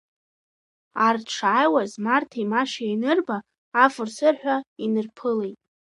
[1.07, 3.37] Арҭ шааиуаз Марҭеи Машеи ианырба,
[3.83, 5.57] афыр-сырҳәа, инырԥылеит.